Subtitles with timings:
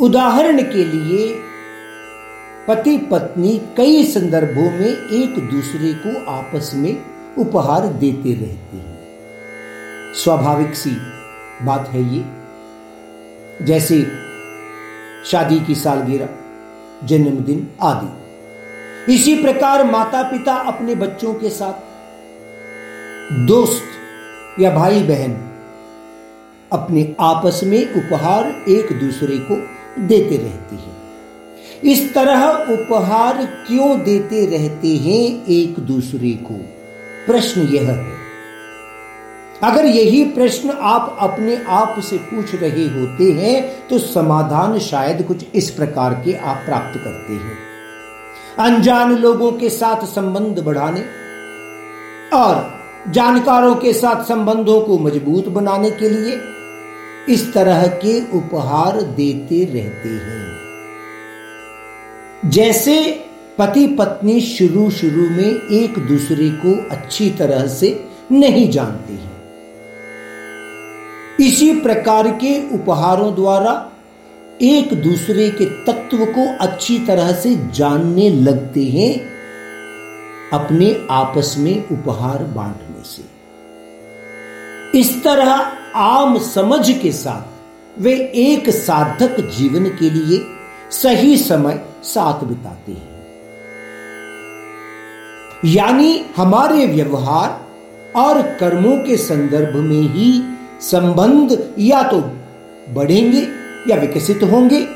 [0.00, 1.40] उदाहरण के लिए,
[2.68, 7.02] पति पत्नी कई संदर्भों में एक दूसरे को आपस में
[7.38, 8.98] उपहार देते रहते हैं।
[10.14, 10.90] स्वाभाविक सी
[11.62, 12.24] बात है ये।
[13.64, 14.06] जैसे
[15.26, 16.28] शादी की सालगिरह,
[17.04, 18.20] जन्मदिन आदि।
[19.14, 21.72] इसी प्रकार माता पिता अपने बच्चों के साथ,
[23.46, 23.82] दोस्त
[24.60, 25.46] या भाई बहन
[26.72, 30.98] अपने आपस में उपहार एक दूसरे को देते रहते हैं।
[31.82, 36.54] इस तरह उपहार क्यों देते रहते हैं एक दूसरे को?
[37.26, 38.18] प्रश्न यह है।
[39.62, 45.44] अगर यही प्रश्न आप अपने आप से पूछ रहे होते हैं तो समाधान शायद कुछ
[45.54, 47.56] इस प्रकार के आप प्राप्त करते हैं।
[48.58, 51.04] अनजान लोगों के साथ संबंध बढ़ाने
[52.36, 56.36] और जानकारों के साथ संबंधों को मज़बूत बनाने के लिए
[57.28, 60.50] इस तरह के उपहार देते रहते हैं।
[62.50, 63.24] जैसे
[63.58, 69.30] पति पत्नी शुरू शुरू में एक दूसरे को अच्छी तरह से नहीं जानते हैं।
[71.40, 73.90] इसी प्रकार के उपहारों द्वारा
[74.62, 79.30] एक दूसरे के तत्व को अच्छी तरह से जानने लगते हैं
[80.52, 83.29] अपने आपस में उपहार बांटने से।
[84.94, 85.50] इस तरह
[85.96, 90.40] आम समझ के साथ वे एक सार्थक जीवन के लिए
[90.90, 93.08] सही समय साथ बिताते हैं।
[95.64, 97.60] यानी हमारे व्यवहार
[98.16, 100.42] और कर्मों के संदर्भ में ही
[100.80, 102.20] संबंध या तो
[102.94, 103.46] बढ़ेंगे
[103.88, 104.86] या विकसित होंगे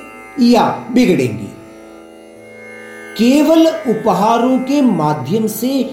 [0.41, 1.53] या बिगड़ेंगे।
[3.19, 5.91] केवल उपहारों के माध्यम से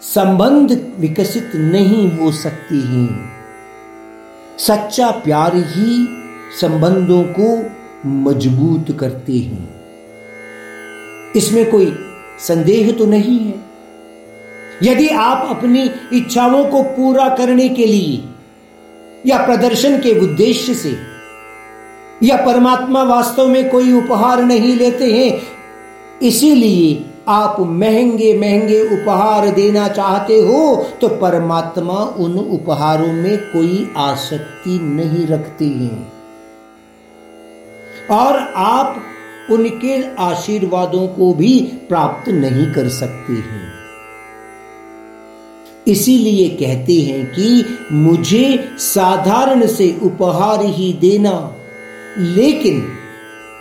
[0.00, 3.41] संबंध विकसित नहीं हो सकते हैं।
[4.62, 6.06] सच्चा प्यार ही
[6.60, 7.46] संबंधों को
[8.08, 9.68] मज़बूत करते हैं।
[11.36, 11.92] इसमें कोई
[12.40, 13.54] संदेह तो नहीं है।
[14.82, 18.22] यदि आप अपनी इच्छाओं को पूरा करने के लिए
[19.26, 20.96] या प्रदर्शन के उद्देश्य से
[22.22, 25.40] या परमात्मा वास्तव में कोई उपहार नहीं लेते हैं,
[26.22, 34.78] इसीलिए आप महँगे महँगे उपहार देना चाहते हो तो परमात्मा उन उपहारों में कोई आसक्ति
[34.82, 36.12] नहीं रखते हैं।
[38.10, 39.02] और आप
[39.50, 43.70] उनके आशीर्वादों को भी प्राप्त नहीं कर सकते हैं।
[45.86, 51.54] इसीलिए कहते हैं कि मुझे साधारण से उपहार ही देना,
[52.18, 52.84] लेकिन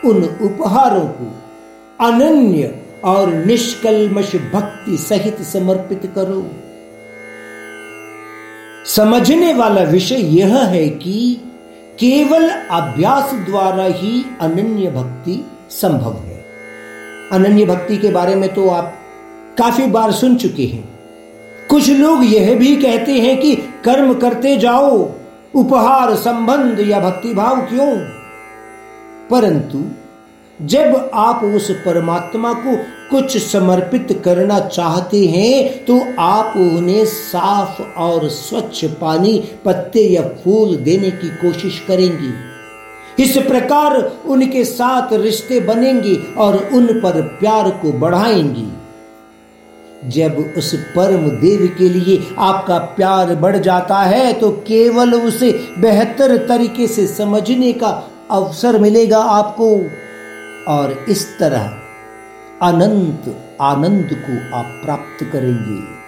[0.06, 1.34] उन उपहारों को
[2.06, 6.52] अनन्य और निष्कलमश भक्ति सहित समर्पित करो।
[8.86, 11.42] समझने वाला विषय यह है कि
[12.00, 16.46] केवल अभ्यास द्वारा ही अनन्य भक्ति संभव है।
[17.32, 18.94] अनन्य भक्ति के बारे में तो आप
[19.58, 21.00] काफ़ी बार सुन चुके हैं।
[21.70, 25.12] कुछ लोग यह भी कहते हैं कि कर्म करते जाओ,
[25.56, 27.98] उपहार संबंध या भक्ति भाव क्यों?
[29.30, 30.01] परंतु
[30.62, 32.76] जब आप उस परमात्मा को
[33.12, 40.76] कुछ समर्पित करना चाहते हैं तो आप उन्हें साफ़ और स्वच्छ पानी, पत्ते या फूल
[40.76, 42.34] देने की कोशिश करेंगी।
[43.24, 48.68] इस प्रकार उनके साथ रिश्ते बनेंगे और उन पर प्यार को बढ़ाएँगी।
[50.10, 56.38] जब उस परम देव के लिए आपका प्यार बढ़ जाता है तो केवल उसे बेहतर
[56.48, 57.90] तरीके से समझने का
[58.32, 59.76] अवसर मिलेगा आपको।
[60.68, 61.78] और इस तरह
[62.62, 66.02] अनंत आनंद को आप प्राप्त करेंगे।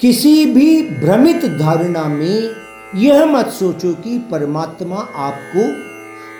[0.00, 2.50] किसी भी भ्रमित धारणा में
[2.94, 5.86] यह मत सोचो कि परमात्मा आपको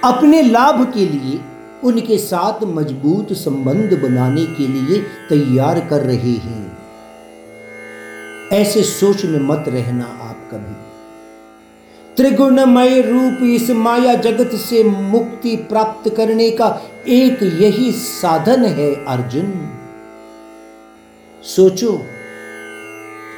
[0.09, 1.41] अपने लाभ के लिए,
[1.84, 4.98] उनके साथ मज़बूत संबंध बनाने के लिए
[5.28, 6.78] तैयार कर रहे हैं।
[8.53, 10.96] ऐसे सोच में मत रहना आप कभी।
[12.16, 16.68] त्रिगुणमय रूप इस माया जगत से मुक्ति प्राप्त करने का
[17.09, 19.53] एक यही साधन है अर्जुन।
[21.45, 22.01] सोचो,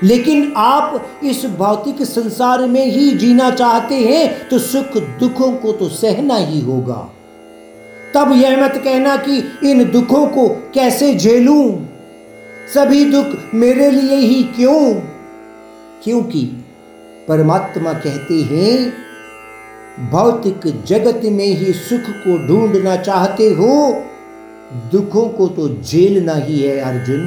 [0.02, 5.88] लेकिन आप इस भौतिक संसार में ही जीना चाहते हैं तो सुख दुखों को तो
[5.88, 7.08] सहना ही होगा।
[8.14, 9.38] तब यह मत कहना कि
[9.70, 11.64] इन दुखों को कैसे झेलूं?
[12.74, 14.94] सभी दुख मेरे लिए ही क्यों?
[16.04, 16.48] क्योंकि
[17.28, 18.92] परमात्मा कहते हैं,
[20.10, 23.72] भौतिक जगत में ही सुख को ढूंढना चाहते हो,
[24.92, 27.24] दुखों को तो झेलना ही है अर्जुन।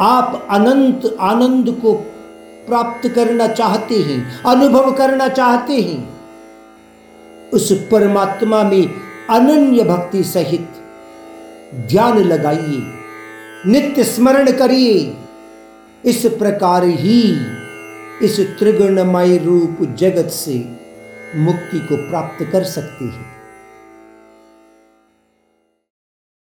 [0.00, 1.92] आप अनंत आनंद को
[2.68, 6.08] प्राप्त करना चाहते हैं, अनुभव करना चाहते हैं।
[7.52, 8.88] उस परमात्मा में
[9.30, 10.68] अनन्य भक्ति सहित
[11.88, 12.82] ध्यान लगाइए,
[13.66, 15.16] नित्य स्मरण करिए।
[16.04, 17.22] इस प्रकार ही
[18.22, 20.54] इस त्रिगुणमय रूप जगत से
[21.36, 23.37] मुक्ति को प्राप्त कर सकती है।